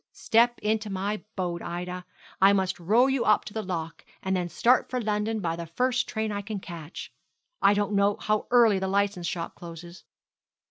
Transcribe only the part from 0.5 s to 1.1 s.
into